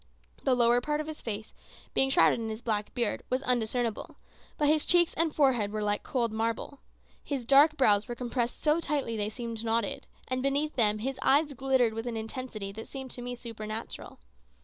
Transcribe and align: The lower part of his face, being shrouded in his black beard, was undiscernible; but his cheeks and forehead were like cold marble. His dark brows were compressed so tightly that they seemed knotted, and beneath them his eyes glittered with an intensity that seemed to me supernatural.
The 0.41 0.55
lower 0.55 0.81
part 0.81 0.99
of 0.99 1.05
his 1.05 1.21
face, 1.21 1.53
being 1.93 2.09
shrouded 2.09 2.39
in 2.39 2.49
his 2.49 2.63
black 2.63 2.91
beard, 2.95 3.21
was 3.29 3.43
undiscernible; 3.43 4.15
but 4.57 4.67
his 4.67 4.83
cheeks 4.83 5.13
and 5.13 5.31
forehead 5.31 5.71
were 5.71 5.83
like 5.83 6.01
cold 6.01 6.31
marble. 6.31 6.79
His 7.23 7.45
dark 7.45 7.77
brows 7.77 8.07
were 8.07 8.15
compressed 8.15 8.63
so 8.63 8.79
tightly 8.79 9.15
that 9.15 9.21
they 9.21 9.29
seemed 9.29 9.63
knotted, 9.63 10.07
and 10.27 10.41
beneath 10.41 10.75
them 10.75 10.97
his 10.97 11.19
eyes 11.21 11.53
glittered 11.53 11.93
with 11.93 12.07
an 12.07 12.17
intensity 12.17 12.71
that 12.71 12.87
seemed 12.87 13.11
to 13.11 13.21
me 13.21 13.35
supernatural. 13.35 14.17